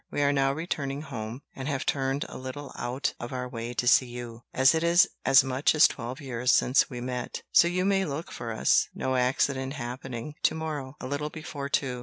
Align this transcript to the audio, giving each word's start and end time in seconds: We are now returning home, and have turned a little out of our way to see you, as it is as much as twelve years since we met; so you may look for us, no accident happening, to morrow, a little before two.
We 0.09 0.23
are 0.23 0.33
now 0.33 0.51
returning 0.51 1.03
home, 1.03 1.43
and 1.55 1.67
have 1.67 1.85
turned 1.85 2.25
a 2.27 2.35
little 2.35 2.73
out 2.75 3.13
of 3.19 3.31
our 3.31 3.47
way 3.47 3.75
to 3.75 3.85
see 3.87 4.07
you, 4.07 4.41
as 4.51 4.73
it 4.73 4.83
is 4.83 5.07
as 5.27 5.43
much 5.43 5.75
as 5.75 5.87
twelve 5.87 6.19
years 6.19 6.51
since 6.51 6.89
we 6.89 6.99
met; 7.01 7.43
so 7.51 7.67
you 7.67 7.85
may 7.85 8.03
look 8.05 8.31
for 8.31 8.51
us, 8.51 8.87
no 8.95 9.15
accident 9.15 9.73
happening, 9.73 10.33
to 10.41 10.55
morrow, 10.55 10.95
a 10.99 11.05
little 11.05 11.29
before 11.29 11.69
two. 11.69 11.99